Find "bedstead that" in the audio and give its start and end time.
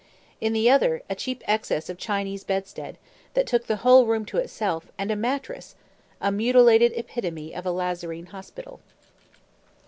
2.43-3.45